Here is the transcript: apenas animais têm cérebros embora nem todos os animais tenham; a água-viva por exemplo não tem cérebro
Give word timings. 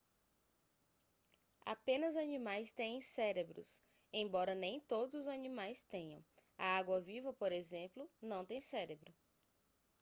apenas 1.63 2.15
animais 2.15 2.71
têm 2.71 2.99
cérebros 3.01 3.83
embora 4.11 4.55
nem 4.55 4.79
todos 4.79 5.13
os 5.13 5.27
animais 5.27 5.83
tenham; 5.83 6.25
a 6.57 6.75
água-viva 6.75 7.31
por 7.33 7.51
exemplo 7.51 8.09
não 8.19 8.43
tem 8.43 8.59
cérebro 8.59 9.13